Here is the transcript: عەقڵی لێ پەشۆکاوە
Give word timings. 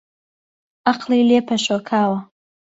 عەقڵی 0.89 1.27
لێ 1.29 1.39
پەشۆکاوە 1.47 2.19